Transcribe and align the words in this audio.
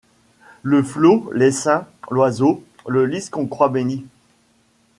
Le 0.63 0.81
flot, 0.81 1.29
l’essaim, 1.31 1.85
l’oiseau, 2.09 2.63
le 2.87 3.05
lys 3.05 3.29
qu’on 3.29 3.45
croit 3.45 3.69
béni 3.69 4.03